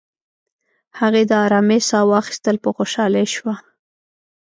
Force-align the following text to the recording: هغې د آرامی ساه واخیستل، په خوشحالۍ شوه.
هغې 0.99 1.23
د 1.29 1.31
آرامی 1.45 1.79
ساه 1.89 2.07
واخیستل، 2.11 2.55
په 2.63 2.69
خوشحالۍ 2.77 3.25
شوه. 3.35 3.55